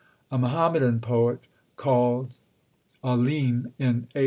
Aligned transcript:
A 0.31 0.37
Muhammadan 0.39 0.99
poet 0.99 1.41
called 1.75 2.31
Alim 3.03 3.71
in 3.77 4.07
A. 4.15 4.19